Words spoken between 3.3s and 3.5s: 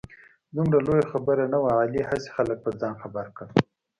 کړ.